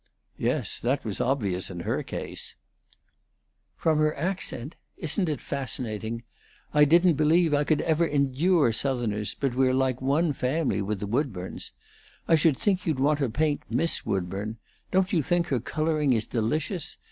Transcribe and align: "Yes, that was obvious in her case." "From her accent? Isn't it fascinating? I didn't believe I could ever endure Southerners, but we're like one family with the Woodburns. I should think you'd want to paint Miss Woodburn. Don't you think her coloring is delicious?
"Yes, 0.39 0.79
that 0.79 1.05
was 1.05 1.21
obvious 1.21 1.69
in 1.69 1.81
her 1.81 2.01
case." 2.01 2.55
"From 3.77 3.99
her 3.99 4.15
accent? 4.17 4.75
Isn't 4.97 5.29
it 5.29 5.39
fascinating? 5.39 6.23
I 6.73 6.85
didn't 6.85 7.13
believe 7.17 7.53
I 7.53 7.65
could 7.65 7.81
ever 7.81 8.07
endure 8.07 8.71
Southerners, 8.73 9.35
but 9.39 9.53
we're 9.53 9.75
like 9.75 10.01
one 10.01 10.33
family 10.33 10.81
with 10.81 11.01
the 11.01 11.05
Woodburns. 11.07 11.69
I 12.27 12.33
should 12.33 12.57
think 12.57 12.87
you'd 12.87 12.99
want 12.99 13.19
to 13.19 13.29
paint 13.29 13.61
Miss 13.69 14.03
Woodburn. 14.03 14.57
Don't 14.89 15.13
you 15.13 15.21
think 15.21 15.49
her 15.49 15.59
coloring 15.59 16.13
is 16.13 16.25
delicious? 16.25 16.97